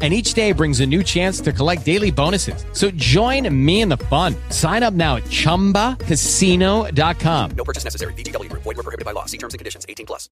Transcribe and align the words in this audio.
and 0.00 0.14
each 0.14 0.34
day 0.34 0.52
brings 0.52 0.78
a 0.78 0.86
new 0.86 1.02
chance 1.02 1.40
to 1.40 1.52
collect 1.52 1.84
daily 1.84 2.12
bonuses. 2.12 2.64
So 2.72 2.92
join 2.92 3.52
me 3.52 3.80
in 3.80 3.88
the 3.88 3.96
fun. 3.96 4.36
Sign 4.50 4.84
up 4.84 4.94
now 4.94 5.16
at 5.16 5.24
ChumbaCasino.com. 5.24 7.50
No 7.56 7.64
purchase 7.64 7.82
necessary. 7.82 8.12
VGW 8.12 8.48
Group. 8.48 8.62
Void 8.62 8.76
were 8.76 8.84
prohibited 8.84 9.04
by 9.04 9.10
law. 9.10 9.24
See 9.24 9.38
terms 9.38 9.54
and 9.54 9.58
conditions. 9.58 9.84
18 9.88 10.06
plus. 10.06 10.28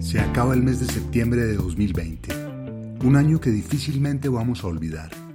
Se 0.00 0.20
acaba 0.20 0.54
el 0.54 0.62
mes 0.62 0.78
de 0.78 0.86
septiembre 0.86 1.40
de 1.40 1.56
2020, 1.56 2.32
un 3.04 3.16
año 3.16 3.40
que 3.40 3.50
difícilmente 3.50 4.28
vamos 4.28 4.62
a 4.62 4.68
olvidar. 4.68 5.25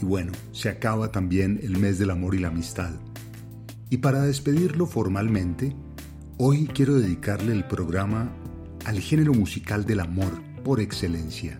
Y 0.00 0.04
bueno, 0.04 0.32
se 0.52 0.68
acaba 0.68 1.10
también 1.10 1.60
el 1.62 1.78
mes 1.78 1.98
del 1.98 2.10
amor 2.10 2.34
y 2.34 2.38
la 2.38 2.48
amistad. 2.48 2.94
Y 3.88 3.98
para 3.98 4.22
despedirlo 4.22 4.86
formalmente, 4.86 5.74
hoy 6.38 6.66
quiero 6.66 6.98
dedicarle 6.98 7.52
el 7.52 7.64
programa 7.64 8.32
al 8.84 9.00
género 9.00 9.32
musical 9.32 9.84
del 9.84 10.00
amor 10.00 10.42
por 10.64 10.80
excelencia, 10.80 11.58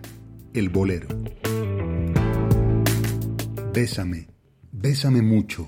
el 0.53 0.69
bolero. 0.69 1.07
Bésame, 3.73 4.27
bésame 4.71 5.21
mucho, 5.21 5.67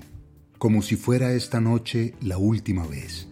como 0.58 0.82
si 0.82 0.96
fuera 0.96 1.32
esta 1.32 1.60
noche 1.60 2.14
la 2.20 2.38
última 2.38 2.86
vez. 2.86 3.28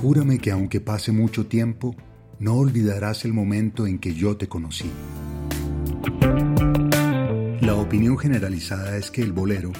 Júrame 0.00 0.38
que 0.38 0.50
aunque 0.50 0.80
pase 0.80 1.12
mucho 1.12 1.46
tiempo, 1.46 1.94
no 2.38 2.54
olvidarás 2.54 3.26
el 3.26 3.34
momento 3.34 3.86
en 3.86 3.98
que 3.98 4.14
yo 4.14 4.36
te 4.38 4.48
conocí. 4.48 4.90
La 7.70 7.76
opinión 7.76 8.18
generalizada 8.18 8.96
es 8.96 9.12
que 9.12 9.22
el 9.22 9.32
bolero 9.32 9.70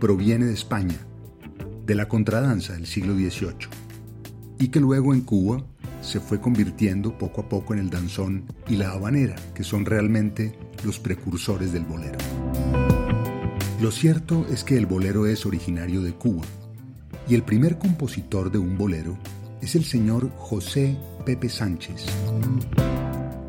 proviene 0.00 0.46
de 0.46 0.54
España, 0.54 0.96
de 1.84 1.94
la 1.94 2.08
contradanza 2.08 2.72
del 2.72 2.86
siglo 2.86 3.12
XVIII, 3.14 3.68
y 4.58 4.68
que 4.68 4.80
luego 4.80 5.12
en 5.12 5.20
Cuba 5.20 5.62
se 6.00 6.20
fue 6.20 6.40
convirtiendo 6.40 7.18
poco 7.18 7.42
a 7.42 7.48
poco 7.50 7.74
en 7.74 7.80
el 7.80 7.90
danzón 7.90 8.46
y 8.66 8.76
la 8.76 8.92
habanera, 8.92 9.36
que 9.54 9.62
son 9.62 9.84
realmente 9.84 10.58
los 10.86 10.98
precursores 10.98 11.70
del 11.74 11.84
bolero. 11.84 12.16
Lo 13.78 13.90
cierto 13.90 14.46
es 14.50 14.64
que 14.64 14.78
el 14.78 14.86
bolero 14.86 15.26
es 15.26 15.44
originario 15.44 16.00
de 16.00 16.14
Cuba, 16.14 16.46
y 17.28 17.34
el 17.34 17.42
primer 17.42 17.76
compositor 17.76 18.50
de 18.50 18.56
un 18.56 18.78
bolero 18.78 19.18
es 19.60 19.74
el 19.74 19.84
señor 19.84 20.30
José 20.38 20.96
Pepe 21.26 21.50
Sánchez. 21.50 22.06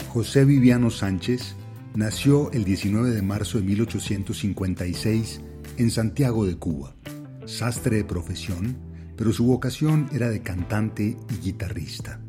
José 0.10 0.44
Viviano 0.44 0.90
Sánchez 0.90 1.56
nació 1.96 2.52
el 2.52 2.66
19 2.66 3.12
de 3.12 3.22
marzo 3.22 3.58
de 3.58 3.64
1856 3.66 5.42
en 5.78 5.92
Santiago 5.92 6.46
de 6.46 6.58
Cuba, 6.58 6.96
sastre 7.46 7.98
de 7.98 8.04
profesión, 8.04 8.78
pero 9.16 9.32
su 9.32 9.46
vocación 9.46 10.10
era 10.12 10.30
de 10.30 10.42
cantante 10.42 11.18
y 11.30 11.38
guitarrista. 11.44 12.20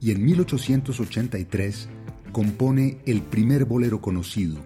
Y 0.00 0.12
en 0.12 0.24
1883 0.24 1.88
compone 2.32 2.98
el 3.06 3.22
primer 3.22 3.64
bolero 3.64 4.00
conocido, 4.00 4.64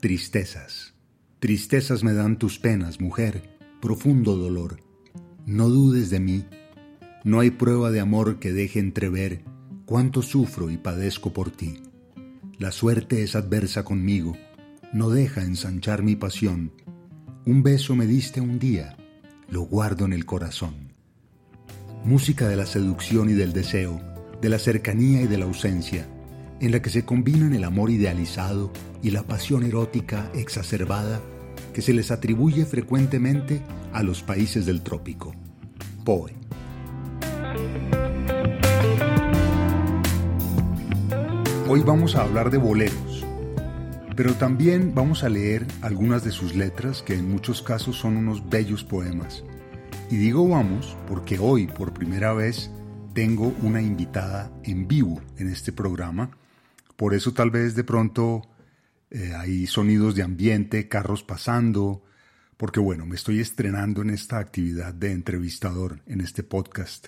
Tristezas. 0.00 0.94
Tristezas 1.38 2.04
me 2.04 2.12
dan 2.12 2.38
tus 2.38 2.58
penas, 2.58 3.00
mujer, 3.00 3.56
profundo 3.80 4.36
dolor. 4.36 4.78
No 5.46 5.68
dudes 5.68 6.10
de 6.10 6.20
mí, 6.20 6.44
no 7.24 7.40
hay 7.40 7.50
prueba 7.50 7.90
de 7.90 8.00
amor 8.00 8.38
que 8.38 8.52
deje 8.52 8.78
entrever 8.78 9.44
cuánto 9.86 10.22
sufro 10.22 10.70
y 10.70 10.76
padezco 10.76 11.32
por 11.32 11.50
ti. 11.50 11.82
La 12.62 12.70
suerte 12.70 13.24
es 13.24 13.34
adversa 13.34 13.82
conmigo, 13.82 14.36
no 14.92 15.10
deja 15.10 15.42
ensanchar 15.42 16.04
mi 16.04 16.14
pasión. 16.14 16.70
Un 17.44 17.64
beso 17.64 17.96
me 17.96 18.06
diste 18.06 18.40
un 18.40 18.60
día, 18.60 18.96
lo 19.48 19.62
guardo 19.62 20.04
en 20.04 20.12
el 20.12 20.26
corazón. 20.26 20.92
Música 22.04 22.46
de 22.46 22.54
la 22.54 22.64
seducción 22.64 23.30
y 23.30 23.32
del 23.32 23.52
deseo, 23.52 24.00
de 24.40 24.48
la 24.48 24.60
cercanía 24.60 25.22
y 25.22 25.26
de 25.26 25.38
la 25.38 25.46
ausencia, 25.46 26.06
en 26.60 26.70
la 26.70 26.80
que 26.80 26.90
se 26.90 27.04
combinan 27.04 27.52
el 27.52 27.64
amor 27.64 27.90
idealizado 27.90 28.72
y 29.02 29.10
la 29.10 29.24
pasión 29.24 29.64
erótica 29.64 30.30
exacerbada 30.32 31.20
que 31.74 31.82
se 31.82 31.92
les 31.92 32.12
atribuye 32.12 32.64
frecuentemente 32.64 33.60
a 33.92 34.04
los 34.04 34.22
países 34.22 34.66
del 34.66 34.82
trópico. 34.82 35.34
Poe. 36.04 36.32
Hoy 41.74 41.80
vamos 41.80 42.16
a 42.16 42.20
hablar 42.24 42.50
de 42.50 42.58
boleros, 42.58 43.24
pero 44.14 44.34
también 44.34 44.94
vamos 44.94 45.24
a 45.24 45.30
leer 45.30 45.66
algunas 45.80 46.22
de 46.22 46.30
sus 46.30 46.54
letras 46.54 47.00
que 47.00 47.14
en 47.14 47.30
muchos 47.30 47.62
casos 47.62 47.96
son 47.96 48.18
unos 48.18 48.46
bellos 48.50 48.84
poemas. 48.84 49.42
Y 50.10 50.18
digo 50.18 50.46
vamos 50.46 50.98
porque 51.08 51.38
hoy 51.38 51.66
por 51.68 51.94
primera 51.94 52.34
vez 52.34 52.70
tengo 53.14 53.54
una 53.62 53.80
invitada 53.80 54.52
en 54.64 54.86
vivo 54.86 55.22
en 55.38 55.48
este 55.48 55.72
programa, 55.72 56.36
por 56.94 57.14
eso 57.14 57.32
tal 57.32 57.50
vez 57.50 57.74
de 57.74 57.84
pronto 57.84 58.42
eh, 59.08 59.32
hay 59.34 59.66
sonidos 59.66 60.14
de 60.14 60.24
ambiente, 60.24 60.88
carros 60.88 61.22
pasando, 61.22 62.04
porque 62.58 62.80
bueno, 62.80 63.06
me 63.06 63.14
estoy 63.14 63.40
estrenando 63.40 64.02
en 64.02 64.10
esta 64.10 64.40
actividad 64.40 64.92
de 64.92 65.12
entrevistador 65.12 66.02
en 66.04 66.20
este 66.20 66.42
podcast. 66.42 67.06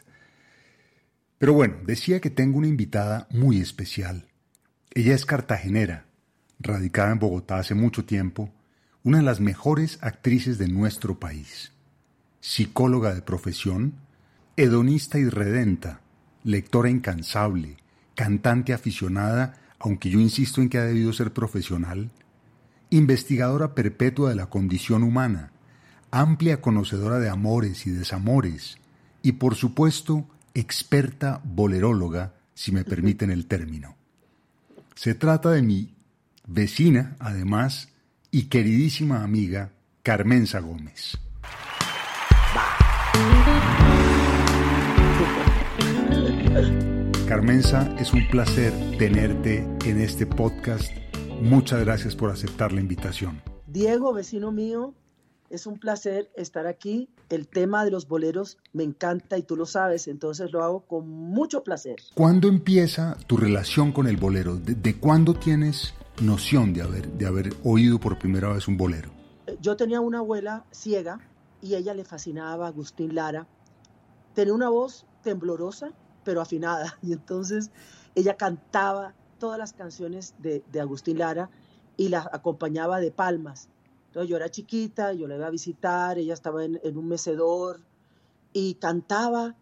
Pero 1.36 1.52
bueno, 1.52 1.76
decía 1.84 2.19
que 2.19 2.31
tengo 2.31 2.56
una 2.56 2.69
invitada 2.69 3.28
muy 3.31 3.60
especial. 3.60 4.31
Ella 4.97 5.16
es 5.16 5.27
cartagenera, 5.27 6.06
radicada 6.60 7.10
en 7.10 7.19
Bogotá 7.19 7.59
hace 7.59 7.75
mucho 7.75 8.05
tiempo, 8.05 8.53
una 9.03 9.19
de 9.19 9.25
las 9.25 9.41
mejores 9.41 9.99
actrices 10.03 10.56
de 10.56 10.69
nuestro 10.69 11.19
país, 11.19 11.72
psicóloga 12.41 13.12
de 13.12 13.21
profesión, 13.21 13.94
hedonista 14.56 15.19
y 15.19 15.28
redenta, 15.28 16.00
lectora 16.44 16.91
incansable, 16.91 17.78
cantante 18.15 18.72
aficionada, 18.72 19.55
aunque 19.81 20.10
yo 20.10 20.21
insisto 20.21 20.60
en 20.60 20.69
que 20.69 20.78
ha 20.78 20.84
debido 20.84 21.12
ser 21.12 21.32
profesional, 21.32 22.12
investigadora 22.91 23.75
perpetua 23.75 24.28
de 24.28 24.37
la 24.37 24.47
condición 24.47 25.03
humana, 25.03 25.50
amplia 26.12 26.61
conocedora 26.61 27.19
de 27.19 27.31
amores 27.31 27.88
y 27.88 27.91
desamores, 27.91 28.78
y 29.22 29.32
por 29.32 29.56
supuesto, 29.56 30.28
experta 30.55 31.41
boleróloga, 31.43 32.34
si 32.55 32.71
me 32.71 32.84
permiten 32.84 33.32
el 33.32 33.47
término. 33.47 33.97
Se 34.94 35.15
trata 35.15 35.50
de 35.50 35.62
mi 35.62 35.97
vecina, 36.47 37.16
además, 37.19 37.88
y 38.31 38.44
queridísima 38.44 39.25
amiga, 39.25 39.72
Carmenza 40.05 40.60
Gómez. 40.60 41.19
Carmenza, 47.28 47.93
es 47.99 48.12
un 48.12 48.28
placer 48.28 48.72
tenerte 48.97 49.66
en 49.84 50.00
este 50.00 50.27
podcast. 50.27 50.93
Muchas 51.41 51.81
gracias 51.81 52.15
por 52.15 52.31
aceptar 52.31 52.72
la 52.72 52.81
invitación. 52.81 53.43
Diego, 53.66 54.12
vecino 54.12 54.53
mío, 54.53 54.94
es 55.50 55.66
un 55.66 55.81
placer 55.81 56.31
estar 56.37 56.69
aquí. 56.69 57.09
El 57.28 57.48
tema 57.48 57.84
de 57.84 57.90
los 57.90 58.06
boleros 58.06 58.58
me 58.72 58.84
encanta 58.84 59.38
y 59.38 59.42
tú 59.42 59.56
lo 59.56 59.66
sabes, 59.66 60.08
entonces 60.08 60.52
lo 60.52 60.62
hago 60.62 60.80
con 60.80 61.08
mucho 61.08 61.64
placer. 61.64 61.96
¿Cuándo 62.14 62.48
empieza 62.48 63.16
tu 63.26 63.36
relación 63.36 63.92
con 63.92 64.06
el 64.06 64.16
bolero? 64.16 64.56
¿De, 64.56 64.98
cuándo 64.98 65.34
tienes 65.34 65.94
noción 66.20 66.75
de 66.75 66.82
haber, 66.82 67.08
de 67.12 67.26
haber 67.26 67.54
oído 67.64 67.99
por 67.99 68.19
primera 68.19 68.52
vez 68.52 68.69
un 68.69 68.76
bolero? 68.76 69.10
Yo 69.60 69.76
tenía 69.76 70.00
una 70.00 70.19
abuela 70.19 70.64
ciega 70.70 71.20
y 71.60 71.75
ella 71.75 71.94
le 71.94 72.04
fascinaba 72.04 72.66
a 72.66 72.69
Agustín 72.69 73.14
Lara. 73.14 73.46
Tenía 74.34 74.52
una 74.52 74.69
voz 74.69 75.06
temblorosa, 75.22 75.93
pero 76.25 76.40
afinada. 76.40 76.99
Y 77.02 77.12
entonces 77.12 77.70
ella 78.14 78.37
cantaba 78.37 79.14
todas 79.38 79.58
las 79.58 79.72
canciones 79.72 80.34
de, 80.38 80.62
de 80.70 80.81
Agustín 80.81 81.19
Lara 81.19 81.50
y 81.96 82.08
las 82.08 82.26
acompañaba 82.32 83.00
de 83.00 83.10
palmas. 83.10 83.69
Entonces 84.14 84.31
yo 84.31 84.37
era 84.37 84.49
chiquita, 84.49 85.12
yo 85.12 85.26
la 85.26 85.34
iba 85.34 85.49
a 85.49 85.50
visitar, 85.50 86.19
ella 86.19 86.34
estaba 86.34 86.64
en, 86.64 86.78
un 86.96 87.08
mecedor 87.08 87.81
y 88.52 88.75
cantaba 88.75 89.56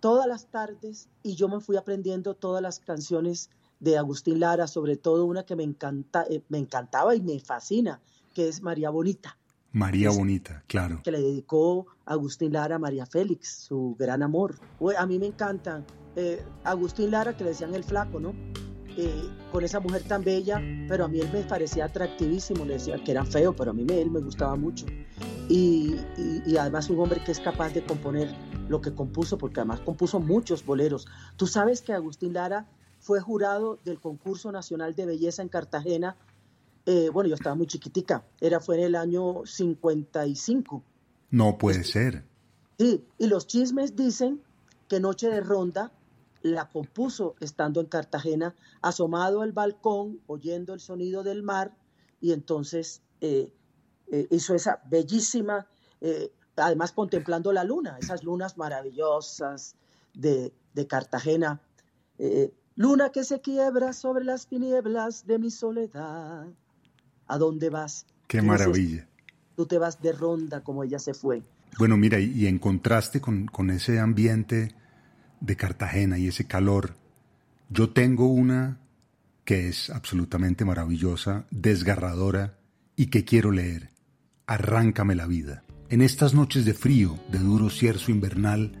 todas 0.00 0.26
las 0.26 0.46
tardes 0.46 1.10
y 1.22 1.34
yo 1.34 1.46
me 1.50 1.60
fui 1.60 1.76
aprendiendo 1.76 2.32
todas 2.32 2.62
las 2.62 2.80
canciones 2.80 3.50
de 3.80 3.98
Agustín 3.98 4.40
Lara, 4.40 4.66
sobre 4.66 4.96
todo 4.96 5.26
una 5.26 5.42
que 5.42 5.56
me, 5.56 5.62
encanta, 5.62 6.24
eh, 6.30 6.42
me 6.48 6.56
encantaba 6.56 7.14
y 7.16 7.20
me 7.20 7.38
fascina, 7.38 8.00
que 8.32 8.48
es 8.48 8.62
María 8.62 8.88
Bonita. 8.88 9.36
María 9.72 10.08
Bonita, 10.08 10.64
claro. 10.68 11.02
Que 11.04 11.10
le 11.10 11.20
dedicó 11.20 11.88
Agustín 12.06 12.54
Lara 12.54 12.76
a 12.76 12.78
María 12.78 13.04
Félix, 13.04 13.66
su 13.68 13.94
gran 13.98 14.22
amor. 14.22 14.58
A 14.96 15.04
mí 15.04 15.18
me 15.18 15.26
encanta. 15.26 15.84
Eh, 16.16 16.42
Agustín 16.64 17.10
Lara, 17.10 17.36
que 17.36 17.44
le 17.44 17.50
decían 17.50 17.74
el 17.74 17.84
flaco, 17.84 18.18
¿no? 18.18 18.32
Eh, 19.00 19.30
con 19.52 19.62
esa 19.62 19.78
mujer 19.78 20.02
tan 20.02 20.24
bella, 20.24 20.60
pero 20.88 21.04
a 21.04 21.08
mí 21.08 21.20
él 21.20 21.30
me 21.32 21.44
parecía 21.44 21.84
atractivísimo, 21.84 22.64
le 22.64 22.74
decía 22.74 22.96
que 23.04 23.12
era 23.12 23.24
feo, 23.24 23.54
pero 23.54 23.70
a 23.70 23.72
mí 23.72 23.84
me, 23.84 24.02
él 24.02 24.10
me 24.10 24.18
gustaba 24.18 24.56
mucho. 24.56 24.86
Y, 25.48 25.94
y, 26.44 26.56
además 26.56 26.90
un 26.90 26.98
hombre 26.98 27.22
que 27.22 27.30
es 27.30 27.38
capaz 27.38 27.72
de 27.72 27.84
componer 27.84 28.34
lo 28.68 28.80
que 28.80 28.92
compuso, 28.92 29.38
porque 29.38 29.60
además 29.60 29.78
compuso 29.82 30.18
muchos 30.18 30.66
boleros. 30.66 31.06
Tú 31.36 31.46
sabes 31.46 31.80
que 31.80 31.92
Agustín 31.92 32.32
Lara 32.32 32.66
fue 32.98 33.20
jurado 33.20 33.78
del 33.84 34.00
concurso 34.00 34.50
nacional 34.50 34.96
de 34.96 35.06
belleza 35.06 35.42
en 35.42 35.48
Cartagena. 35.48 36.16
Eh, 36.84 37.08
bueno, 37.12 37.28
yo 37.28 37.36
estaba 37.36 37.54
muy 37.54 37.68
chiquitica, 37.68 38.24
era 38.40 38.58
fue 38.58 38.78
en 38.78 38.82
el 38.82 38.94
año 38.96 39.42
55. 39.44 40.82
No 41.30 41.56
puede 41.56 41.84
ser. 41.84 42.24
Sí, 42.80 43.04
y 43.16 43.28
los 43.28 43.46
chismes 43.46 43.94
dicen 43.94 44.42
que 44.88 44.98
Noche 44.98 45.28
de 45.28 45.40
Ronda 45.40 45.92
la 46.42 46.68
compuso 46.68 47.34
estando 47.40 47.80
en 47.80 47.86
Cartagena, 47.86 48.54
asomado 48.82 49.42
al 49.42 49.52
balcón, 49.52 50.20
oyendo 50.26 50.74
el 50.74 50.80
sonido 50.80 51.22
del 51.22 51.42
mar, 51.42 51.74
y 52.20 52.32
entonces 52.32 53.02
eh, 53.20 53.52
eh, 54.10 54.26
hizo 54.30 54.54
esa 54.54 54.80
bellísima, 54.90 55.66
eh, 56.00 56.32
además 56.56 56.92
contemplando 56.92 57.52
la 57.52 57.64
luna, 57.64 57.98
esas 58.00 58.24
lunas 58.24 58.56
maravillosas 58.56 59.76
de, 60.14 60.52
de 60.74 60.86
Cartagena. 60.86 61.60
luna 62.74 63.10
que 63.10 63.24
se 63.24 63.40
quiebra 63.40 63.92
sobre 63.92 64.24
las 64.24 64.46
tinieblas 64.46 65.26
de 65.26 65.38
mi 65.38 65.50
soledad. 65.50 66.46
¿A 67.26 67.38
dónde 67.38 67.70
vas? 67.70 68.06
Qué 68.26 68.42
maravilla. 68.42 69.06
Tú 69.56 69.66
te 69.66 69.78
vas 69.78 70.00
de 70.00 70.12
ronda 70.12 70.62
como 70.62 70.84
ella 70.84 70.98
se 70.98 71.14
fue. 71.14 71.42
Bueno, 71.78 71.96
mira, 71.96 72.18
y, 72.18 72.46
en 72.46 72.58
contraste 72.58 73.20
con, 73.20 73.46
con 73.46 73.70
ese 73.70 74.00
ambiente 74.00 74.74
de 75.40 75.56
Cartagena 75.56 76.18
y 76.18 76.28
ese 76.28 76.46
calor, 76.46 76.96
yo 77.70 77.90
tengo 77.90 78.26
una 78.28 78.78
que 79.44 79.68
es 79.68 79.90
absolutamente 79.90 80.64
maravillosa, 80.64 81.46
desgarradora 81.50 82.58
y 82.96 83.06
que 83.06 83.24
quiero 83.24 83.50
leer. 83.50 83.90
Arráncame 84.46 85.14
la 85.14 85.26
vida. 85.26 85.62
En 85.88 86.02
estas 86.02 86.34
noches 86.34 86.64
de 86.64 86.74
frío, 86.74 87.18
de 87.30 87.38
duro 87.38 87.70
cierzo 87.70 88.10
invernal, 88.10 88.72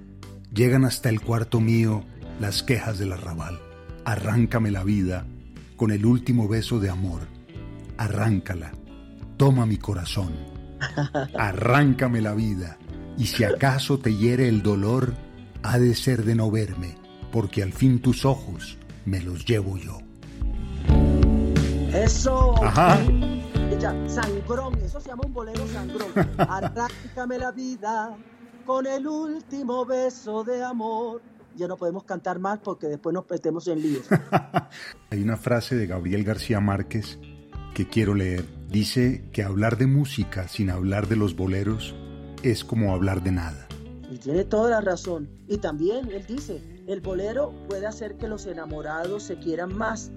llegan 0.52 0.84
hasta 0.84 1.08
el 1.08 1.20
cuarto 1.20 1.60
mío 1.60 2.04
las 2.40 2.62
quejas 2.62 2.98
del 2.98 3.12
arrabal. 3.12 3.60
Arráncame 4.04 4.70
la 4.70 4.84
vida 4.84 5.26
con 5.76 5.90
el 5.90 6.04
último 6.04 6.48
beso 6.48 6.80
de 6.80 6.90
amor. 6.90 7.28
Arráncala. 7.96 8.72
Toma 9.36 9.64
mi 9.64 9.78
corazón. 9.78 10.34
Arráncame 11.38 12.20
la 12.20 12.34
vida. 12.34 12.78
Y 13.16 13.26
si 13.26 13.44
acaso 13.44 13.98
te 13.98 14.14
hiere 14.14 14.48
el 14.48 14.62
dolor, 14.62 15.14
ha 15.62 15.78
de 15.78 15.94
ser 15.94 16.24
de 16.24 16.34
no 16.34 16.50
verme, 16.50 16.96
porque 17.32 17.62
al 17.62 17.72
fin 17.72 18.00
tus 18.00 18.24
ojos 18.24 18.78
me 19.04 19.20
los 19.20 19.44
llevo 19.44 19.76
yo. 19.76 19.98
Eso. 21.92 22.62
Ajá. 22.62 22.98
sangrón, 24.06 24.74
eso 24.82 25.00
se 25.00 25.08
llama 25.08 25.22
un 25.26 25.32
bolero 25.32 25.66
sangrón. 25.68 26.10
Arráncame 26.38 27.38
la 27.38 27.50
vida 27.52 28.16
con 28.66 28.86
el 28.86 29.06
último 29.06 29.84
beso 29.84 30.44
de 30.44 30.62
amor. 30.62 31.22
Ya 31.56 31.66
no 31.66 31.76
podemos 31.76 32.04
cantar 32.04 32.38
más 32.38 32.58
porque 32.58 32.86
después 32.86 33.14
nos 33.14 33.28
metemos 33.28 33.66
en 33.68 33.82
líos. 33.82 34.06
Hay 35.10 35.22
una 35.22 35.36
frase 35.36 35.74
de 35.74 35.86
Gabriel 35.86 36.22
García 36.22 36.60
Márquez 36.60 37.18
que 37.74 37.88
quiero 37.88 38.14
leer. 38.14 38.44
Dice 38.68 39.24
que 39.32 39.42
hablar 39.42 39.78
de 39.78 39.86
música 39.86 40.48
sin 40.48 40.70
hablar 40.70 41.08
de 41.08 41.16
los 41.16 41.34
boleros 41.34 41.94
es 42.42 42.64
como 42.64 42.92
hablar 42.92 43.22
de 43.22 43.32
nada. 43.32 43.67
Y 44.10 44.18
tiene 44.18 44.44
toda 44.44 44.70
la 44.70 44.80
razón. 44.80 45.28
Y 45.48 45.58
también 45.58 46.10
él 46.10 46.24
dice, 46.26 46.62
el 46.86 47.00
bolero 47.00 47.52
puede 47.68 47.86
hacer 47.86 48.16
que 48.16 48.28
los 48.28 48.46
enamorados 48.46 49.22
se 49.22 49.38
quieran 49.38 49.76
más. 49.76 50.10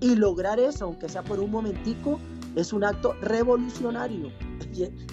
Y 0.00 0.16
lograr 0.16 0.58
eso, 0.58 0.84
aunque 0.86 1.08
sea 1.08 1.22
por 1.22 1.40
un 1.40 1.50
momentico, 1.50 2.18
es 2.56 2.72
un 2.72 2.84
acto 2.84 3.14
revolucionario. 3.20 4.32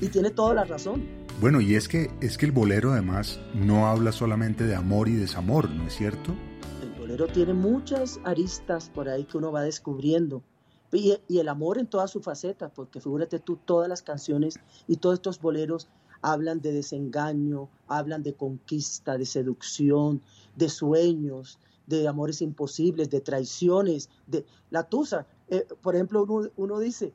Y, 0.01 0.07
tiene 0.09 0.29
toda 0.29 0.53
la 0.53 0.65
razón. 0.65 1.05
Bueno, 1.39 1.61
y 1.61 1.75
es 1.75 1.87
que, 1.87 2.11
es 2.19 2.37
que 2.37 2.45
el 2.45 2.51
bolero 2.51 2.91
además 2.91 3.39
no 3.53 3.87
habla 3.87 4.11
solamente 4.11 4.65
de 4.65 4.75
amor 4.75 5.07
y 5.07 5.13
desamor, 5.13 5.69
¿no 5.69 5.87
es 5.87 5.93
cierto? 5.93 6.35
El 6.81 6.99
bolero 6.99 7.27
tiene 7.27 7.53
muchas 7.53 8.19
aristas 8.25 8.89
por 8.89 9.07
ahí 9.07 9.23
que 9.23 9.37
uno 9.37 9.53
va 9.53 9.61
descubriendo. 9.61 10.43
Y, 10.91 11.17
y 11.29 11.39
el 11.39 11.47
amor 11.47 11.77
en 11.77 11.87
todas 11.87 12.11
sus 12.11 12.23
facetas, 12.23 12.73
porque 12.75 12.99
figúrate 12.99 13.39
tú, 13.39 13.55
todas 13.55 13.87
las 13.87 14.01
canciones 14.01 14.59
y 14.85 14.97
todos 14.97 15.15
estos 15.15 15.39
boleros 15.39 15.87
hablan 16.23 16.61
de 16.61 16.71
desengaño, 16.71 17.69
hablan 17.87 18.23
de 18.23 18.33
conquista, 18.33 19.17
de 19.17 19.25
seducción, 19.25 20.21
de 20.55 20.69
sueños, 20.69 21.59
de 21.85 22.07
amores 22.07 22.41
imposibles, 22.41 23.09
de 23.09 23.21
traiciones, 23.21 24.09
de 24.25 24.45
la 24.71 24.83
tusa. 24.83 25.27
Eh, 25.49 25.67
por 25.81 25.95
ejemplo, 25.95 26.25
uno, 26.55 26.79
dice, 26.79 27.13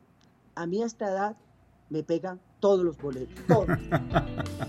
a 0.55 0.67
mí 0.67 0.83
a 0.83 0.87
esta 0.87 1.11
edad 1.11 1.37
me 1.91 2.03
pegan 2.03 2.39
todos 2.61 2.85
los 2.85 2.99
boletos, 2.99 3.35
todos. 3.47 3.67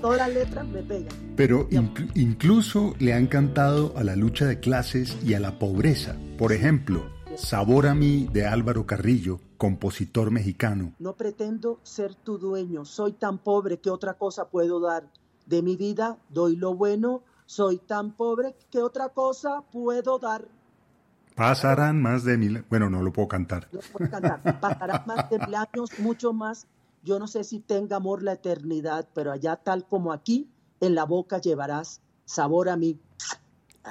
Todas 0.01 0.17
las 0.19 0.33
letras 0.33 0.65
me 0.67 0.81
pegan. 0.83 1.13
Pero 1.35 1.67
incluso 2.15 2.93
le 2.99 3.13
han 3.13 3.27
cantado 3.27 3.93
a 3.97 4.03
la 4.03 4.15
lucha 4.15 4.45
de 4.45 4.59
clases 4.59 5.17
y 5.25 5.33
a 5.33 5.39
la 5.39 5.59
pobreza. 5.59 6.15
Por 6.37 6.53
ejemplo, 6.53 7.03
Sabor 7.35 7.87
a 7.87 7.95
mí 7.95 8.27
de 8.31 8.45
Álvaro 8.45 8.85
Carrillo, 8.85 9.39
compositor 9.57 10.31
mexicano. 10.31 10.93
No 10.99 11.13
pretendo 11.13 11.79
ser 11.83 12.15
tu 12.15 12.37
dueño, 12.37 12.85
soy 12.85 13.13
tan 13.13 13.37
pobre 13.37 13.79
que 13.79 13.89
otra 13.89 14.15
cosa 14.15 14.49
puedo 14.49 14.79
dar. 14.79 15.07
De 15.45 15.61
mi 15.61 15.75
vida 15.75 16.17
doy 16.29 16.55
lo 16.55 16.73
bueno, 16.73 17.23
soy 17.45 17.77
tan 17.77 18.13
pobre 18.13 18.55
que 18.71 18.81
otra 18.81 19.09
cosa 19.09 19.61
puedo 19.71 20.19
dar. 20.19 20.47
Pasarán 21.35 22.01
más 22.01 22.23
de 22.23 22.37
mil... 22.37 22.65
Bueno, 22.69 22.89
no 22.89 23.01
lo 23.01 23.13
puedo 23.13 23.27
cantar. 23.27 23.69
No 23.71 23.79
puedo 23.91 24.09
cantar. 24.09 24.59
Pasarán 24.59 25.03
más 25.05 25.29
de 25.29 25.39
mil 25.39 25.55
años, 25.55 25.91
mucho 25.99 26.33
más. 26.33 26.67
Yo 27.03 27.19
no 27.19 27.27
sé 27.27 27.43
si 27.43 27.59
tenga 27.59 27.97
amor 27.97 28.23
la 28.23 28.33
eternidad, 28.33 29.07
pero 29.13 29.31
allá 29.31 29.55
tal 29.55 29.87
como 29.87 30.11
aquí, 30.11 30.49
en 30.81 30.95
la 30.95 31.05
boca 31.05 31.39
llevarás 31.39 32.01
sabor 32.25 32.69
a 32.69 32.75
mí. 32.75 32.99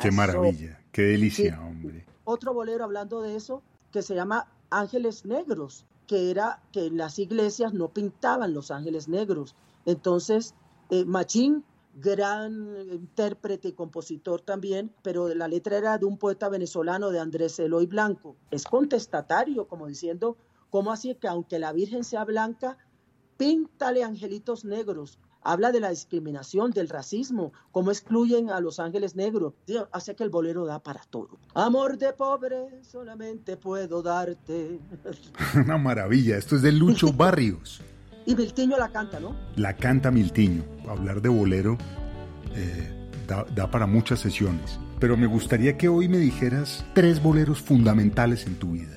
Qué 0.03 0.11
maravilla, 0.11 0.81
qué 0.93 1.03
delicia, 1.03 1.61
hombre 1.63 2.05
otro 2.29 2.53
bolero 2.53 2.85
hablando 2.85 3.23
de 3.23 3.37
eso 3.37 3.63
que 3.91 4.03
se 4.03 4.15
llama 4.15 4.53
Ángeles 4.69 5.25
Negros, 5.25 5.87
que 6.07 6.31
era 6.31 6.63
que 6.73 6.87
en 6.87 6.99
las 6.99 7.19
iglesias 7.19 7.73
no 7.73 7.89
pintaban 7.89 8.53
los 8.53 8.71
ángeles 8.71 9.09
negros. 9.09 9.57
Entonces, 9.87 10.55
eh, 10.91 11.07
Machín, 11.07 11.65
gran 11.95 12.77
intérprete 12.93 13.69
y 13.69 13.73
compositor 13.73 14.43
también, 14.43 14.93
pero 15.03 15.29
la 15.35 15.49
letra 15.49 15.79
era 15.79 15.97
de 15.97 16.05
un 16.05 16.19
poeta 16.19 16.51
venezolano 16.51 17.11
de 17.11 17.19
Andrés 17.19 17.59
Eloy 17.59 17.87
Blanco. 17.87 18.37
Es 18.51 18.65
contestatario, 18.65 19.67
como 19.67 19.87
diciendo, 19.87 20.37
¿cómo 20.69 20.93
así 20.93 21.15
que 21.15 21.29
aunque 21.29 21.59
la 21.59 21.73
Virgen 21.73 22.05
sea 22.05 22.27
blanca, 22.27 22.77
píntale 23.39 24.05
angelitos 24.05 24.67
negros? 24.67 25.19
Habla 25.43 25.73
de 25.73 25.81
la 25.81 25.91
discriminación, 25.91 26.71
del 26.73 26.89
racismo, 26.89 27.53
cómo 27.73 27.91
excluyen 27.91 28.51
a 28.51 28.61
los 28.61 28.81
ángeles 28.81 29.17
negros. 29.17 29.55
hace 29.93 30.15
que 30.15 30.25
el 30.25 30.31
bolero 30.31 30.67
da 30.67 30.79
para 30.83 31.01
todo. 31.11 31.39
Amor 31.55 31.99
de 31.99 32.13
pobre, 32.13 32.83
solamente 32.83 33.57
puedo 33.57 34.03
darte. 34.03 34.81
Una 35.55 35.79
maravilla, 35.79 36.37
esto 36.37 36.57
es 36.57 36.63
de 36.63 36.73
Lucho 36.73 37.13
Barrios. 37.17 37.81
y 38.27 38.35
Miltiño 38.35 38.77
la 38.77 38.91
canta, 38.91 39.21
¿no? 39.21 39.35
La 39.57 39.77
canta 39.77 40.11
Miltiño. 40.11 40.65
Hablar 40.89 41.23
de 41.23 41.29
bolero 41.29 41.79
eh, 42.55 43.11
da, 43.27 43.45
da 43.55 43.71
para 43.71 43.87
muchas 43.87 44.21
sesiones. 44.21 44.79
Pero 45.01 45.17
me 45.17 45.27
gustaría 45.27 45.79
que 45.79 45.89
hoy 45.89 46.09
me 46.09 46.19
dijeras 46.19 46.85
tres 46.95 47.23
boleros 47.23 47.63
fundamentales 47.63 48.47
en 48.47 48.59
tu 48.59 48.73
vida. 48.73 48.95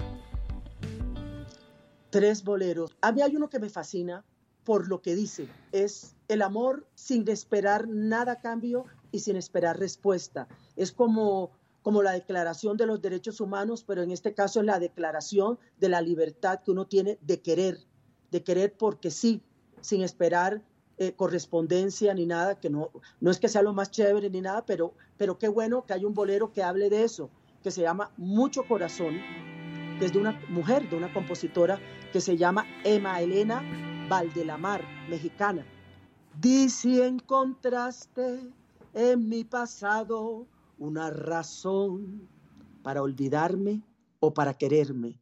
Tres 2.09 2.43
boleros. 2.43 2.97
A 3.01 3.11
mí 3.11 3.21
hay 3.21 3.35
uno 3.35 3.49
que 3.49 3.59
me 3.59 3.69
fascina 3.69 4.25
por 4.63 4.87
lo 4.87 5.01
que 5.01 5.15
dice. 5.15 5.47
Es 5.71 6.15
el 6.27 6.41
amor 6.41 6.87
sin 6.95 7.27
esperar 7.29 7.87
nada 7.87 8.33
a 8.33 8.39
cambio 8.41 8.85
y 9.11 9.19
sin 9.19 9.35
esperar 9.35 9.79
respuesta. 9.79 10.47
Es 10.75 10.91
como, 10.91 11.51
como 11.81 12.03
la 12.03 12.11
declaración 12.11 12.77
de 12.77 12.85
los 12.85 13.01
derechos 13.01 13.41
humanos, 13.41 13.83
pero 13.85 14.03
en 14.03 14.11
este 14.11 14.33
caso 14.33 14.59
es 14.59 14.65
la 14.65 14.79
declaración 14.79 15.59
de 15.79 15.89
la 15.89 16.01
libertad 16.01 16.61
que 16.63 16.71
uno 16.71 16.87
tiene 16.87 17.17
de 17.21 17.41
querer, 17.41 17.79
de 18.31 18.43
querer 18.43 18.75
porque 18.77 19.11
sí, 19.11 19.41
sin 19.81 20.03
esperar 20.03 20.61
eh, 20.97 21.13
correspondencia 21.13 22.13
ni 22.13 22.25
nada, 22.25 22.59
que 22.59 22.69
no, 22.69 22.91
no 23.19 23.31
es 23.31 23.39
que 23.39 23.49
sea 23.49 23.63
lo 23.63 23.73
más 23.73 23.91
chévere 23.91 24.29
ni 24.29 24.41
nada, 24.41 24.65
pero, 24.65 24.93
pero 25.17 25.37
qué 25.37 25.47
bueno 25.47 25.85
que 25.85 25.93
hay 25.93 26.05
un 26.05 26.13
bolero 26.13 26.53
que 26.53 26.63
hable 26.63 26.89
de 26.89 27.03
eso, 27.03 27.29
que 27.63 27.71
se 27.71 27.81
llama 27.81 28.11
Mucho 28.17 28.63
Corazón, 28.67 29.15
que 29.99 30.05
es 30.05 30.13
de 30.13 30.19
una 30.19 30.39
mujer, 30.49 30.87
de 30.89 30.95
una 30.95 31.11
compositora 31.11 31.79
que 32.13 32.21
se 32.21 32.37
llama 32.37 32.65
Emma 32.83 33.19
Elena 33.21 33.90
Valdelamar, 34.11 34.83
mexicana. 35.07 35.65
Di 36.37 36.67
si 36.67 36.99
encontraste 36.99 38.51
en 38.93 39.29
mi 39.29 39.45
pasado 39.45 40.49
una 40.77 41.09
razón 41.09 42.27
para 42.83 43.03
olvidarme 43.03 43.81
o 44.19 44.33
para 44.33 44.53
quererme. 44.53 45.17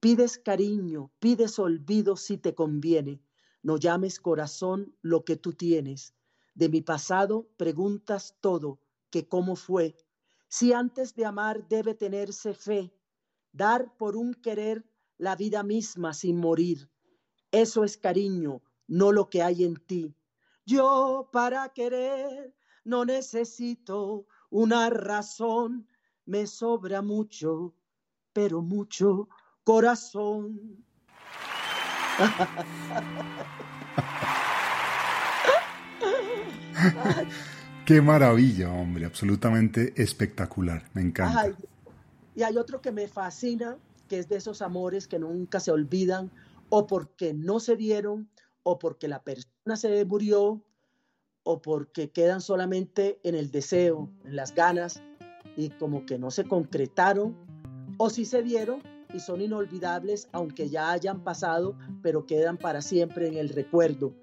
Pides 0.00 0.36
cariño, 0.36 1.12
pides 1.20 1.60
olvido 1.60 2.16
si 2.16 2.38
te 2.38 2.56
conviene. 2.56 3.22
No 3.62 3.76
llames 3.76 4.18
corazón 4.18 4.96
lo 5.00 5.24
que 5.24 5.36
tú 5.36 5.52
tienes. 5.52 6.12
De 6.56 6.68
mi 6.68 6.82
pasado 6.82 7.48
preguntas 7.56 8.34
todo, 8.40 8.80
que 9.10 9.28
cómo 9.28 9.54
fue. 9.54 9.94
Si 10.48 10.72
antes 10.72 11.14
de 11.14 11.24
amar 11.24 11.68
debe 11.68 11.94
tenerse 11.94 12.52
fe, 12.52 12.92
dar 13.52 13.96
por 13.96 14.16
un 14.16 14.34
querer 14.34 14.84
la 15.18 15.36
vida 15.36 15.62
misma 15.62 16.14
sin 16.14 16.36
morir. 16.36 16.90
Eso 17.50 17.84
es 17.84 17.96
cariño, 17.96 18.60
no 18.86 19.12
lo 19.12 19.30
que 19.30 19.42
hay 19.42 19.64
en 19.64 19.76
ti. 19.76 20.14
Yo 20.66 21.30
para 21.32 21.70
querer 21.70 22.54
no 22.84 23.04
necesito 23.04 24.26
una 24.50 24.90
razón, 24.90 25.86
me 26.26 26.46
sobra 26.46 27.02
mucho, 27.02 27.74
pero 28.32 28.60
mucho 28.62 29.28
corazón. 29.64 30.84
Qué 37.84 38.00
maravilla, 38.02 38.70
hombre, 38.70 39.06
absolutamente 39.06 39.94
espectacular, 40.00 40.88
me 40.92 41.02
encanta. 41.02 41.40
Ay, 41.40 41.54
y 42.34 42.42
hay 42.42 42.56
otro 42.56 42.80
que 42.80 42.92
me 42.92 43.08
fascina, 43.08 43.78
que 44.08 44.18
es 44.18 44.28
de 44.28 44.36
esos 44.36 44.62
amores 44.62 45.08
que 45.08 45.18
nunca 45.18 45.60
se 45.60 45.70
olvidan, 45.70 46.30
o 46.70 46.86
porque 46.86 47.34
no 47.34 47.60
se 47.60 47.76
dieron, 47.76 48.30
o 48.62 48.78
porque 48.78 49.08
la 49.08 49.22
persona 49.22 49.76
se 49.76 50.04
murió, 50.04 50.62
o 51.42 51.62
porque 51.62 52.10
quedan 52.10 52.40
solamente 52.40 53.20
en 53.22 53.34
el 53.34 53.50
deseo, 53.50 54.10
en 54.24 54.36
las 54.36 54.54
ganas, 54.54 55.02
y 55.56 55.70
como 55.70 56.04
que 56.04 56.18
no 56.18 56.30
se 56.30 56.44
concretaron, 56.44 57.36
o 57.96 58.10
si 58.10 58.24
se 58.24 58.42
dieron 58.42 58.82
y 59.14 59.20
son 59.20 59.40
inolvidables, 59.40 60.28
aunque 60.32 60.68
ya 60.68 60.92
hayan 60.92 61.24
pasado, 61.24 61.76
pero 62.02 62.26
quedan 62.26 62.58
para 62.58 62.82
siempre 62.82 63.28
en 63.28 63.34
el 63.34 63.48
recuerdo, 63.48 64.14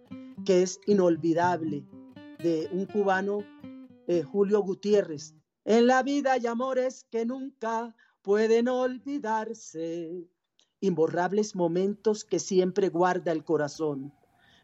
que 0.45 0.61
es 0.61 0.79
inolvidable, 0.85 1.83
de 2.39 2.69
un 2.71 2.85
cubano, 2.85 3.39
eh, 4.07 4.21
Julio 4.21 4.61
Gutiérrez. 4.61 5.33
En 5.63 5.87
la 5.87 6.03
vida 6.03 6.33
hay 6.33 6.45
amores 6.45 7.05
que 7.09 7.25
nunca 7.25 7.95
pueden 8.21 8.67
olvidarse, 8.67 10.27
imborrables 10.85 11.55
momentos 11.55 12.23
que 12.23 12.39
siempre 12.39 12.89
guarda 12.89 13.31
el 13.31 13.43
corazón, 13.43 14.13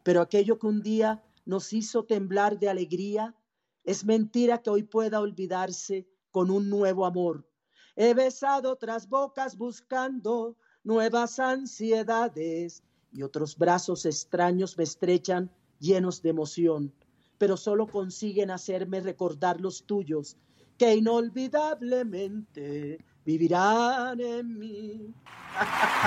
pero 0.03 0.21
aquello 0.21 0.57
que 0.57 0.67
un 0.67 0.81
día 0.81 1.23
nos 1.45 1.73
hizo 1.73 2.05
temblar 2.05 2.59
de 2.59 2.69
alegría, 2.69 3.35
es 3.83 4.05
mentira 4.05 4.61
que 4.61 4.69
hoy 4.69 4.83
pueda 4.83 5.19
olvidarse 5.19 6.07
con 6.31 6.49
un 6.49 6.69
nuevo 6.69 7.05
amor. 7.05 7.47
He 7.95 8.13
besado 8.13 8.71
otras 8.71 9.09
bocas 9.09 9.57
buscando 9.57 10.55
nuevas 10.83 11.39
ansiedades 11.39 12.83
y 13.11 13.23
otros 13.23 13.57
brazos 13.57 14.05
extraños 14.05 14.77
me 14.77 14.83
estrechan 14.83 15.51
llenos 15.79 16.21
de 16.21 16.29
emoción 16.29 16.93
pero 17.41 17.57
solo 17.57 17.87
consiguen 17.87 18.51
hacerme 18.51 18.99
recordar 18.99 19.59
los 19.59 19.87
tuyos, 19.87 20.37
que 20.77 20.93
inolvidablemente 20.93 22.99
vivirán 23.25 24.19
en 24.19 24.59
mí. 24.59 25.13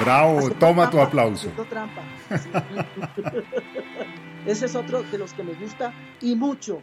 Bravo, 0.01 0.51
toma 0.59 0.91
tu 0.91 1.01
aplauso. 1.01 1.49
Trampa. 1.69 2.03
Ese 4.47 4.67
es 4.67 4.75
otro 4.75 5.03
de 5.05 5.19
los 5.19 5.33
que 5.33 5.43
me 5.43 5.55
gusta 5.55 5.93
y 6.21 6.35
mucho. 6.35 6.83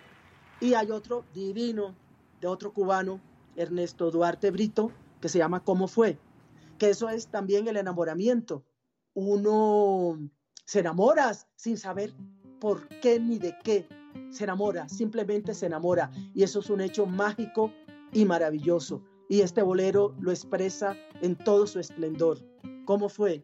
Y 0.60 0.74
hay 0.74 0.92
otro 0.92 1.26
divino 1.34 1.96
de 2.40 2.48
otro 2.48 2.74
cubano, 2.74 3.20
Ernesto 3.56 4.12
Duarte 4.12 4.52
Brito, 4.52 4.92
que 5.20 5.30
se 5.30 5.38
llama 5.38 5.64
¿Cómo 5.64 5.88
fue? 5.88 6.18
Que 6.78 6.90
eso 6.90 7.10
es 7.10 7.28
también 7.28 7.68
el 7.68 7.78
enamoramiento. 7.78 8.64
Uno 9.14 10.20
se 10.66 10.80
enamora 10.80 11.32
sin 11.56 11.78
saber 11.78 12.14
por 12.60 12.88
qué 12.88 13.20
ni 13.20 13.40
de 13.40 13.56
qué 13.64 13.88
se 14.30 14.44
enamora, 14.44 14.88
simplemente 14.88 15.54
se 15.54 15.66
enamora. 15.66 16.12
Y 16.34 16.44
eso 16.44 16.60
es 16.60 16.70
un 16.70 16.82
hecho 16.82 17.06
mágico 17.06 17.72
y 18.14 18.26
maravilloso. 18.26 19.04
Y 19.32 19.44
este 19.44 19.62
bolero 19.62 20.14
lo 20.20 20.30
expresa 20.30 20.94
en 21.22 21.38
todo 21.38 21.66
su 21.66 21.80
esplendor. 21.80 22.38
¿Cómo 22.84 23.08
fue? 23.08 23.42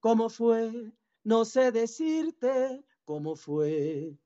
¿Cómo 0.00 0.28
fue? 0.28 0.92
No 1.22 1.44
sé 1.44 1.70
decirte 1.70 2.84
cómo 3.04 3.36
fue. 3.36 4.18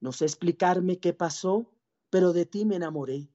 No 0.00 0.10
sé 0.10 0.24
explicarme 0.24 0.98
qué 0.98 1.12
pasó, 1.12 1.70
pero 2.10 2.32
de 2.32 2.44
ti 2.44 2.64
me 2.64 2.74
enamoré. 2.74 3.30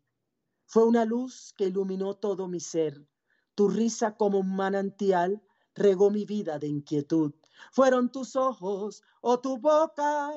Fue 0.65 0.83
una 0.83 1.05
luz 1.05 1.53
que 1.57 1.67
iluminó 1.67 2.15
todo 2.15 2.49
mi 2.49 2.59
ser. 2.59 3.07
Tu 3.55 3.69
risa 3.69 4.17
como 4.17 4.39
un 4.39 4.53
manantial 4.53 5.41
regó 5.75 6.11
mi 6.11 6.25
vida 6.25 6.59
de 6.59 6.67
inquietud. 6.67 7.33
Fueron 7.71 8.11
tus 8.11 8.35
ojos 8.35 9.01
o 9.21 9.39
tu 9.39 9.57
boca 9.59 10.29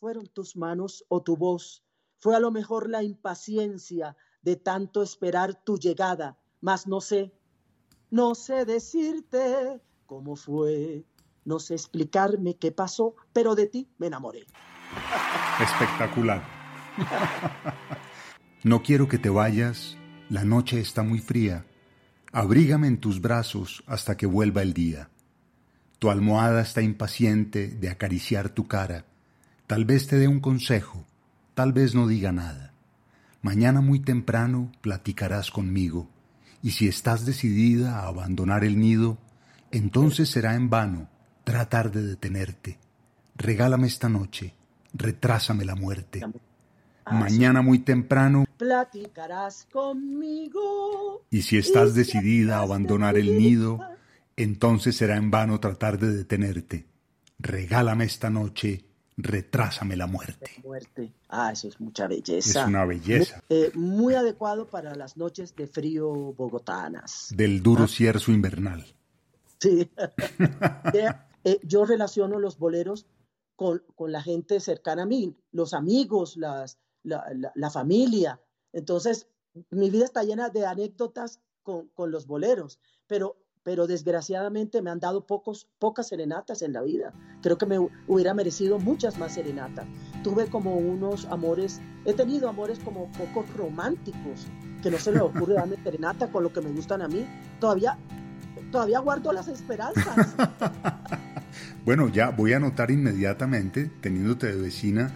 fueron 0.00 0.26
tus 0.26 0.56
manos 0.56 1.04
o 1.06 1.22
tu 1.22 1.36
voz. 1.36 1.84
Fue 2.18 2.34
a 2.34 2.40
lo 2.40 2.50
mejor 2.50 2.90
la 2.90 3.04
impaciencia 3.04 4.16
de 4.42 4.56
tanto 4.56 5.02
esperar 5.02 5.54
tu 5.54 5.76
llegada, 5.78 6.38
mas 6.60 6.86
no 6.86 7.00
sé, 7.00 7.32
no 8.10 8.34
sé 8.34 8.64
decirte 8.64 9.80
cómo 10.06 10.36
fue, 10.36 11.04
no 11.44 11.58
sé 11.58 11.74
explicarme 11.74 12.56
qué 12.56 12.72
pasó, 12.72 13.14
pero 13.32 13.54
de 13.54 13.66
ti 13.66 13.88
me 13.98 14.08
enamoré. 14.08 14.46
Espectacular. 15.60 16.42
No 18.62 18.82
quiero 18.82 19.08
que 19.08 19.18
te 19.18 19.30
vayas, 19.30 19.96
la 20.28 20.44
noche 20.44 20.80
está 20.80 21.02
muy 21.02 21.18
fría. 21.18 21.64
Abrígame 22.32 22.88
en 22.88 23.00
tus 23.00 23.20
brazos 23.20 23.82
hasta 23.86 24.16
que 24.16 24.26
vuelva 24.26 24.62
el 24.62 24.74
día. 24.74 25.08
Tu 25.98 26.10
almohada 26.10 26.62
está 26.62 26.82
impaciente 26.82 27.68
de 27.68 27.88
acariciar 27.88 28.50
tu 28.50 28.68
cara. 28.68 29.06
Tal 29.66 29.84
vez 29.84 30.06
te 30.08 30.16
dé 30.16 30.28
un 30.28 30.40
consejo, 30.40 31.06
tal 31.54 31.72
vez 31.72 31.94
no 31.94 32.06
diga 32.06 32.32
nada. 32.32 32.69
Mañana 33.42 33.80
muy 33.80 34.00
temprano 34.00 34.70
platicarás 34.82 35.50
conmigo, 35.50 36.08
y 36.62 36.72
si 36.72 36.88
estás 36.88 37.24
decidida 37.24 38.00
a 38.00 38.08
abandonar 38.08 38.64
el 38.64 38.78
nido, 38.78 39.18
entonces 39.70 40.28
será 40.28 40.54
en 40.54 40.68
vano 40.68 41.08
tratar 41.44 41.90
de 41.90 42.02
detenerte. 42.02 42.78
Regálame 43.36 43.86
esta 43.86 44.08
noche, 44.08 44.54
retrásame 44.92 45.64
la 45.64 45.74
muerte. 45.74 46.20
Mañana 47.10 47.62
muy 47.62 47.78
temprano 47.78 48.44
platicarás 48.56 49.66
conmigo. 49.72 51.24
Y 51.30 51.42
si 51.42 51.56
estás 51.56 51.94
decidida 51.94 52.58
a 52.58 52.62
abandonar 52.62 53.16
el 53.16 53.38
nido, 53.38 53.80
entonces 54.36 54.96
será 54.96 55.16
en 55.16 55.30
vano 55.30 55.60
tratar 55.60 55.98
de 55.98 56.12
detenerte. 56.12 56.86
Regálame 57.38 58.04
esta 58.04 58.28
noche, 58.28 58.84
retrásame 59.22 59.96
la 59.96 60.06
muerte. 60.06 60.50
muerte. 60.62 61.12
Ah, 61.28 61.52
eso 61.52 61.68
es 61.68 61.80
mucha 61.80 62.06
belleza. 62.06 62.62
Es 62.62 62.66
una 62.66 62.84
belleza. 62.84 63.42
Eh, 63.48 63.70
muy, 63.74 64.14
adecuado 64.14 64.68
para 64.68 64.94
las 64.94 65.16
noches 65.16 65.54
de 65.54 65.66
frío 65.66 66.10
bogotanas. 66.32 67.28
Del 67.34 67.62
duro 67.62 67.86
cierzo 67.86 68.32
invernal. 68.32 68.84
Sí. 69.58 69.90
Eh, 71.42 71.58
yo 71.62 71.86
relaciono 71.86 72.38
los 72.38 72.58
boleros 72.58 73.06
con, 73.56 73.82
la 73.98 74.22
gente 74.22 74.60
cercana 74.60 75.04
a 75.04 75.06
mí, 75.06 75.34
los 75.52 75.72
amigos, 75.72 76.36
las, 76.36 76.78
la, 77.02 77.70
familia. 77.70 78.38
Entonces, 78.74 79.26
mi 79.70 79.88
vida 79.88 80.04
está 80.04 80.22
llena 80.22 80.50
de 80.50 80.66
anécdotas 80.66 81.40
con, 81.62 81.88
con 81.94 82.10
los 82.10 82.26
boleros, 82.26 82.78
pero 83.06 83.39
pero 83.62 83.86
desgraciadamente 83.86 84.80
me 84.82 84.90
han 84.90 85.00
dado 85.00 85.26
pocos, 85.26 85.68
pocas 85.78 86.08
serenatas 86.08 86.62
en 86.62 86.72
la 86.72 86.82
vida. 86.82 87.12
Creo 87.42 87.58
que 87.58 87.66
me 87.66 87.78
hubiera 88.06 88.34
merecido 88.34 88.78
muchas 88.78 89.18
más 89.18 89.34
serenatas. 89.34 89.86
Tuve 90.22 90.46
como 90.46 90.76
unos 90.76 91.26
amores, 91.26 91.80
he 92.04 92.14
tenido 92.14 92.48
amores 92.48 92.78
como 92.78 93.10
poco 93.12 93.44
románticos, 93.56 94.46
que 94.82 94.90
no 94.90 94.98
se 94.98 95.12
me 95.12 95.20
ocurre 95.20 95.54
darme 95.54 95.76
serenata 95.84 96.30
con 96.30 96.42
lo 96.42 96.52
que 96.52 96.60
me 96.60 96.70
gustan 96.70 97.02
a 97.02 97.08
mí. 97.08 97.26
Todavía, 97.60 97.98
todavía 98.72 98.98
guardo 99.00 99.32
las 99.32 99.48
esperanzas. 99.48 100.34
bueno, 101.84 102.08
ya 102.08 102.30
voy 102.30 102.54
a 102.54 102.56
anotar 102.56 102.90
inmediatamente, 102.90 103.90
teniéndote 104.00 104.54
de 104.54 104.60
vecina, 104.60 105.12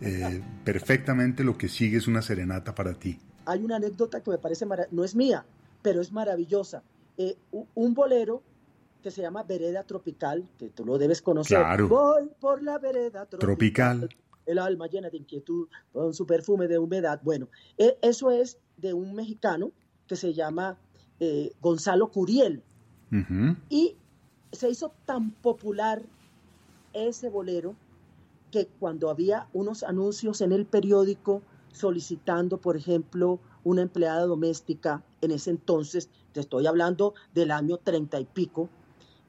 eh, 0.00 0.42
perfectamente 0.64 1.44
lo 1.44 1.56
que 1.56 1.68
sigue 1.68 1.98
es 1.98 2.08
una 2.08 2.22
serenata 2.22 2.74
para 2.74 2.94
ti. 2.94 3.20
Hay 3.46 3.62
una 3.62 3.76
anécdota 3.76 4.20
que 4.20 4.30
me 4.30 4.38
parece, 4.38 4.66
no 4.90 5.04
es 5.04 5.14
mía, 5.14 5.44
pero 5.82 6.00
es 6.00 6.10
maravillosa 6.10 6.82
eh, 7.16 7.36
un 7.74 7.94
bolero 7.94 8.42
que 9.02 9.10
se 9.10 9.20
llama 9.20 9.42
Vereda 9.42 9.84
Tropical, 9.84 10.48
que 10.58 10.70
tú 10.70 10.84
lo 10.84 10.96
debes 10.96 11.20
conocer. 11.20 11.82
Voy 11.82 12.30
por 12.40 12.62
la 12.62 12.78
vereda 12.78 13.26
tropical, 13.26 14.08
El 14.46 14.58
alma 14.58 14.86
llena 14.86 15.10
de 15.10 15.18
inquietud, 15.18 15.68
con 15.92 16.14
su 16.14 16.26
perfume 16.26 16.68
de 16.68 16.78
humedad. 16.78 17.20
Bueno, 17.22 17.48
e, 17.76 17.98
eso 18.00 18.30
es 18.30 18.58
de 18.78 18.94
un 18.94 19.14
mexicano 19.14 19.72
que 20.06 20.16
se 20.16 20.32
llama 20.32 20.78
eh, 21.20 21.52
Gonzalo 21.60 22.10
Curiel. 22.10 22.62
Y 23.68 23.96
se 24.50 24.70
hizo 24.70 24.92
tan 25.04 25.30
popular 25.30 26.02
ese 26.94 27.28
bolero 27.28 27.76
que 28.50 28.66
cuando 28.80 29.10
había 29.10 29.48
unos 29.52 29.82
anuncios 29.84 30.40
en 30.40 30.50
el 30.50 30.64
periódico 30.64 31.42
solicitando, 31.70 32.58
por 32.58 32.76
ejemplo, 32.76 33.38
una 33.64 33.82
empleada 33.82 34.24
doméstica 34.26 35.02
en 35.20 35.32
ese 35.32 35.50
entonces, 35.50 36.08
te 36.32 36.40
estoy 36.40 36.66
hablando 36.66 37.14
del 37.34 37.50
año 37.50 37.78
treinta 37.78 38.18
y 38.20 38.24
pico, 38.24 38.68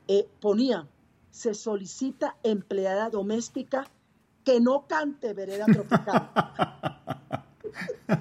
eh, 0.08 0.28
ponía, 0.40 0.88
se 1.32 1.54
solicita 1.54 2.38
empleada 2.44 3.10
doméstica 3.10 3.88
que 4.44 4.60
no 4.60 4.86
cante 4.88 5.34
vereda 5.34 5.66
tropical. 5.66 6.30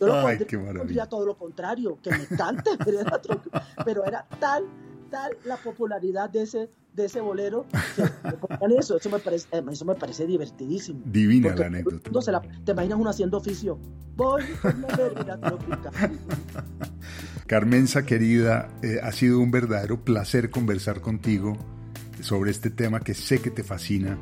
Yo 0.00 0.06
lo 0.06 0.14
Ay, 0.14 0.22
pondría- 0.38 0.46
qué 0.46 0.56
maravilla. 0.56 0.78
pondría 0.80 1.06
todo 1.06 1.26
lo 1.26 1.36
contrario, 1.38 1.98
que 2.02 2.10
me 2.10 2.26
cante, 2.26 2.70
era, 2.86 3.14
otro- 3.16 3.40
pero 3.84 4.04
era 4.04 4.26
tal, 4.40 4.64
tal 5.10 5.32
la 5.44 5.56
popularidad 5.56 6.30
de 6.30 6.42
ese, 6.42 6.70
de 6.94 7.04
ese 7.06 7.20
bolero 7.20 7.66
que 7.96 8.02
eso, 8.78 8.96
eso 8.96 9.10
me 9.10 9.18
parece, 9.18 9.46
eh, 9.52 9.62
eso 9.70 9.84
me 9.84 9.94
parece 9.94 10.26
divertidísimo. 10.26 11.00
Divina 11.04 11.54
la 11.54 11.66
anécdota. 11.66 12.20
se 12.22 12.32
la- 12.32 12.42
te 12.64 12.72
imaginas 12.72 12.98
uno 12.98 13.10
haciendo 13.10 13.38
oficio. 13.38 13.78
Voy 14.16 14.42
por 14.62 14.78
la 14.78 14.88
vereda 14.96 15.40
trópica. 15.40 15.90
Carmenza 17.46 18.04
querida, 18.04 18.68
eh, 18.82 18.98
ha 19.02 19.12
sido 19.12 19.38
un 19.40 19.50
verdadero 19.50 20.04
placer 20.04 20.50
conversar 20.50 21.00
contigo 21.00 21.56
sobre 22.20 22.50
este 22.50 22.70
tema 22.70 23.00
que 23.00 23.14
sé 23.14 23.40
que 23.40 23.50
te 23.50 23.62
fascina. 23.62 24.18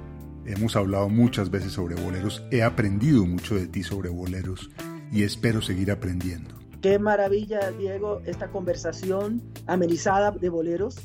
Hemos 0.47 0.77
hablado 0.77 1.09
muchas 1.09 1.51
veces 1.51 1.73
sobre 1.73 1.95
boleros, 1.95 2.43
he 2.51 2.63
aprendido 2.63 3.25
mucho 3.25 3.55
de 3.55 3.67
ti 3.67 3.83
sobre 3.83 4.11
boleros 4.11 4.71
y 5.11 5.23
espero 5.23 5.63
seguir 5.63 5.91
aprendiendo. 5.91 6.55
Qué 6.85 6.99
maravilla, 6.99 7.71
Diego, 7.71 8.21
esta 8.27 8.49
conversación 8.49 9.41
amenizada 9.67 10.33
de 10.33 10.51
boleros. 10.51 10.97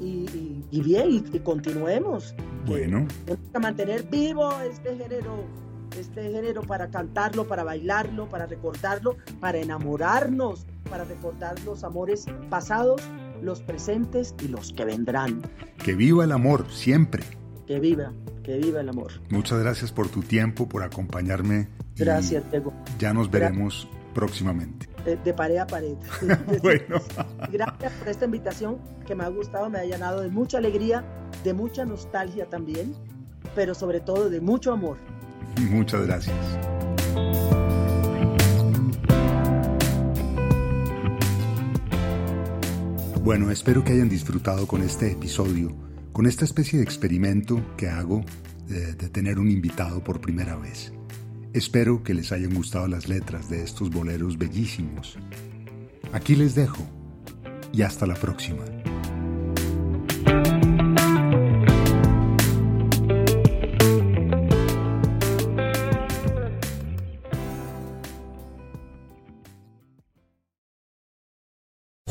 Y, 0.00 0.04
y- 0.30 0.64
y 0.70 0.80
bien, 0.82 1.10
y, 1.10 1.36
y 1.36 1.40
continuemos. 1.40 2.32
Bueno, 2.64 3.08
Tenemos 3.24 3.50
que 3.52 3.58
mantener 3.58 4.02
vivo 4.04 4.48
este 4.60 4.96
género, 4.96 5.42
este 5.98 6.30
género 6.30 6.62
para 6.62 6.90
cantarlo, 6.90 7.44
para 7.48 7.64
bailarlo, 7.64 8.28
para 8.28 8.46
recordarlo, 8.46 9.16
para 9.40 9.58
enamorarnos, 9.58 10.64
para 10.88 11.02
recordar 11.02 11.58
los 11.64 11.82
amores 11.82 12.26
pasados, 12.48 13.02
los 13.42 13.60
presentes 13.62 14.32
y 14.44 14.46
los 14.46 14.72
que 14.74 14.84
vendrán. 14.84 15.42
que 15.84 15.94
viva 15.94 16.22
el 16.22 16.30
amor 16.30 16.66
siempre. 16.70 17.24
Que 17.66 17.80
viva, 17.80 18.12
que 18.44 18.58
viva 18.58 18.80
el 18.80 18.88
amor. 18.90 19.10
Muchas 19.30 19.58
gracias 19.58 19.90
por 19.90 20.06
tu 20.08 20.22
tiempo, 20.22 20.68
por 20.68 20.84
acompañarme. 20.84 21.66
Gracias, 21.96 22.48
Diego. 22.52 22.72
Ya 23.00 23.12
nos 23.12 23.28
veremos 23.28 23.88
próximamente. 24.16 24.88
De, 25.04 25.16
de 25.16 25.34
pared 25.34 25.58
a 25.58 25.66
pared. 25.66 25.94
Bueno, 26.62 27.02
Gracias 27.52 27.92
por 27.92 28.08
esta 28.08 28.24
invitación 28.24 28.78
que 29.06 29.14
me 29.14 29.24
ha 29.24 29.28
gustado, 29.28 29.68
me 29.68 29.78
ha 29.78 29.84
llenado 29.84 30.22
de 30.22 30.30
mucha 30.30 30.56
alegría, 30.56 31.04
de 31.44 31.52
mucha 31.52 31.84
nostalgia 31.84 32.46
también, 32.46 32.94
pero 33.54 33.74
sobre 33.74 34.00
todo 34.00 34.30
de 34.30 34.40
mucho 34.40 34.72
amor. 34.72 34.96
muchas 35.70 36.06
gracias. 36.06 36.34
Bueno, 43.22 43.50
espero 43.50 43.84
que 43.84 43.92
hayan 43.92 44.08
disfrutado 44.08 44.66
con 44.66 44.80
este 44.82 45.12
episodio, 45.12 45.72
con 46.12 46.26
esta 46.26 46.46
especie 46.46 46.78
de 46.78 46.84
experimento 46.84 47.60
que 47.76 47.88
hago 47.88 48.24
de, 48.66 48.94
de 48.94 49.08
tener 49.10 49.38
un 49.38 49.50
invitado 49.50 50.02
por 50.02 50.22
primera 50.22 50.56
vez. 50.56 50.95
Espero 51.56 52.02
que 52.02 52.12
les 52.12 52.32
hayan 52.32 52.52
gustado 52.52 52.86
las 52.86 53.08
letras 53.08 53.48
de 53.48 53.62
estos 53.62 53.88
boleros 53.88 54.36
bellísimos. 54.36 55.16
Aquí 56.12 56.36
les 56.36 56.54
dejo 56.54 56.86
y 57.72 57.80
hasta 57.80 58.04
la 58.04 58.14
próxima. 58.14 58.62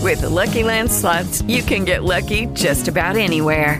With 0.01 0.21
the 0.21 0.29
Lucky 0.29 0.63
Land 0.63 0.89
slots, 0.89 1.43
you 1.43 1.61
can 1.61 1.85
get 1.85 2.03
lucky 2.03 2.47
just 2.55 2.87
about 2.87 3.15
anywhere. 3.15 3.79